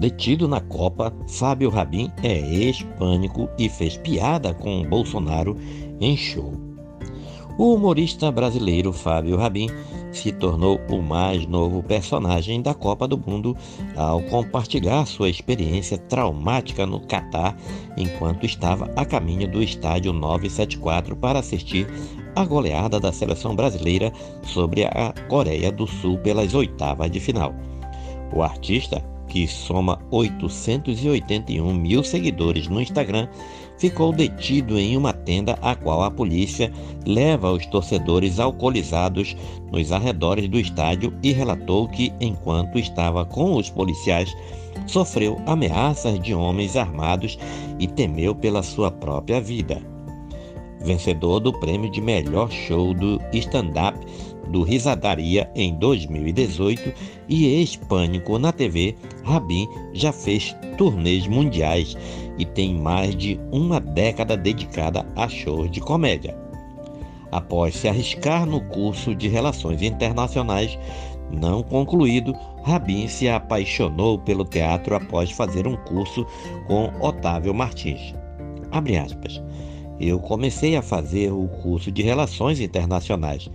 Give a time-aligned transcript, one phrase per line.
[0.00, 5.58] Detido na Copa, Fábio Rabin é ex-pânico e fez piada com Bolsonaro
[6.00, 6.54] em show.
[7.58, 9.68] O humorista brasileiro Fábio Rabin
[10.10, 13.54] se tornou o mais novo personagem da Copa do Mundo
[13.94, 17.54] ao compartilhar sua experiência traumática no Catar
[17.94, 21.86] enquanto estava a caminho do estádio 974 para assistir
[22.34, 24.10] a goleada da seleção brasileira
[24.44, 27.54] sobre a Coreia do Sul pelas oitavas de final.
[28.32, 33.28] O artista que soma 881 mil seguidores no Instagram,
[33.78, 36.70] ficou detido em uma tenda a qual a polícia
[37.06, 39.36] leva os torcedores alcoolizados
[39.72, 44.36] nos arredores do estádio e relatou que, enquanto estava com os policiais,
[44.86, 47.38] sofreu ameaças de homens armados
[47.78, 49.80] e temeu pela sua própria vida.
[50.80, 53.98] Vencedor do prêmio de melhor show do stand-up
[54.48, 56.92] do Risadaria em 2018
[57.28, 61.96] e ex-pânico na TV, Rabin já fez turnês mundiais
[62.38, 66.36] e tem mais de uma década dedicada a shows de comédia.
[67.30, 70.76] Após se arriscar no curso de Relações Internacionais
[71.30, 76.26] não concluído, Rabin se apaixonou pelo teatro após fazer um curso
[76.66, 78.14] com Otávio Martins.
[78.72, 79.40] Abre aspas.
[80.00, 83.50] Eu comecei a fazer o curso de Relações Internacionais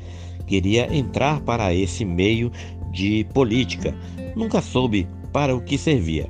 [0.45, 2.51] Queria entrar para esse meio
[2.91, 3.95] de política.
[4.35, 6.29] Nunca soube para o que servia.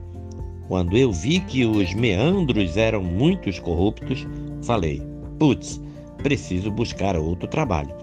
[0.67, 4.25] Quando eu vi que os meandros eram muitos corruptos,
[4.63, 5.02] falei:
[5.38, 5.81] putz,
[6.23, 7.93] preciso buscar outro trabalho.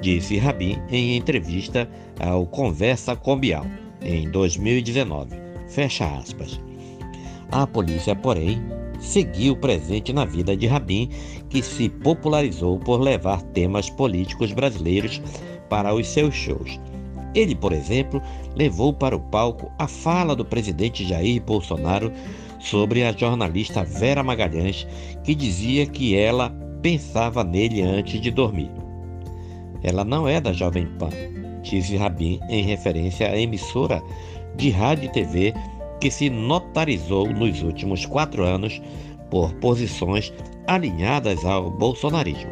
[0.00, 3.66] Disse Rabin em entrevista ao Conversa Combial,
[4.02, 5.36] em 2019.
[5.68, 6.58] Fecha aspas.
[7.52, 8.62] A polícia, porém,
[9.00, 11.08] seguiu presente na vida de Rabin,
[11.48, 15.20] que se popularizou por levar temas políticos brasileiros
[15.68, 16.78] para os seus shows.
[17.34, 18.20] Ele, por exemplo,
[18.54, 22.12] levou para o palco a fala do presidente Jair Bolsonaro
[22.58, 24.86] sobre a jornalista Vera Magalhães,
[25.24, 26.50] que dizia que ela
[26.82, 28.70] pensava nele antes de dormir.
[29.82, 31.10] Ela não é da Jovem Pan,
[31.62, 34.02] disse Rabin em referência à emissora
[34.56, 35.54] de rádio e TV
[36.00, 38.80] que se notarizou nos últimos quatro anos
[39.30, 40.32] por posições
[40.66, 42.50] alinhadas ao bolsonarismo.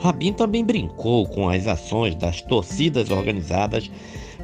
[0.00, 3.90] Rabin também brincou com as ações das torcidas organizadas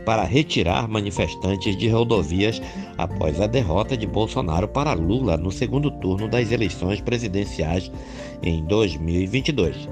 [0.05, 2.62] para retirar manifestantes de rodovias
[2.97, 7.91] após a derrota de Bolsonaro para Lula no segundo turno das eleições presidenciais
[8.43, 9.88] em 2022.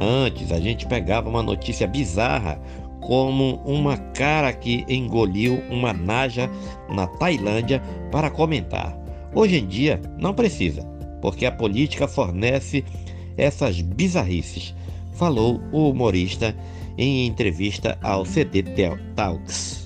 [0.00, 2.60] Antes, a gente pegava uma notícia bizarra
[3.00, 6.50] como uma cara que engoliu uma naja
[6.88, 7.80] na Tailândia
[8.10, 8.96] para comentar.
[9.34, 10.82] Hoje em dia não precisa,
[11.20, 12.84] porque a política fornece
[13.36, 14.74] essas bizarrices,
[15.12, 16.54] falou o humorista
[16.98, 18.62] em entrevista ao CD
[19.14, 19.79] Talks.